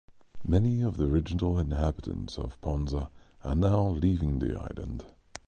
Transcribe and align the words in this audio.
Many 0.43 0.81
of 0.81 0.97
the 0.97 1.03
original 1.03 1.59
inhabitants 1.59 2.39
of 2.39 2.59
Ponza 2.59 3.11
are 3.43 3.53
now 3.53 3.87
leaving 3.89 4.39
the 4.39 4.57
island. 4.59 5.05